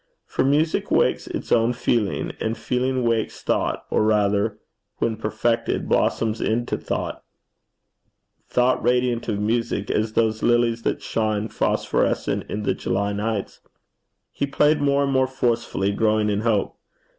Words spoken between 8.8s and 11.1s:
radiant of music as those lilies that